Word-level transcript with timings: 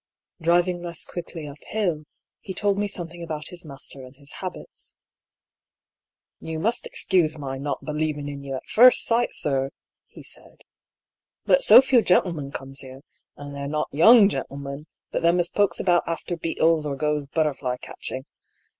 Driving 0.41 0.81
less 0.81 1.05
quickly 1.05 1.45
uphill, 1.47 2.05
he 2.39 2.55
told 2.55 2.79
me 2.79 2.87
something 2.87 3.21
about 3.21 3.49
his 3.49 3.63
master 3.67 4.03
and 4.03 4.15
his 4.15 4.33
habits." 4.41 4.95
You 6.39 6.57
must 6.57 6.87
excuse 6.87 7.37
my 7.37 7.59
not 7.59 7.85
believin* 7.85 8.27
in 8.27 8.41
you 8.41 8.55
at 8.55 8.65
first 8.67 9.05
sight, 9.05 9.35
sir," 9.35 9.69
he 10.07 10.23
said;" 10.23 10.61
but 11.45 11.61
so 11.61 11.83
few 11.83 12.01
gen'l'men 12.01 12.49
comes 12.51 12.79
here, 12.81 13.01
and 13.37 13.53
they're 13.53 13.67
not 13.67 13.89
young 13.91 14.27
gen'l'men, 14.27 14.87
but 15.11 15.21
them 15.21 15.39
as 15.39 15.51
pokes 15.51 15.79
about 15.79 16.01
after 16.07 16.35
beetles 16.35 16.83
or 16.83 16.95
goes 16.95 17.27
butterfly 17.27 17.77
catching. 17.77 18.25